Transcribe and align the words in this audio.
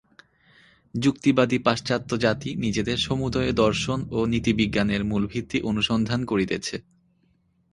যুক্তিবাদী 0.95 1.57
পাশ্চাত্যজাতি 1.59 2.49
নিজেদের 2.55 2.97
সমুদয় 2.97 3.51
দর্শন 3.53 3.99
ও 4.11 4.19
নীতিবিজ্ঞানের 4.25 5.01
মূলভিত্তি 5.03 5.57
অনুসন্ধান 5.61 6.19
করিতেছে। 6.25 6.75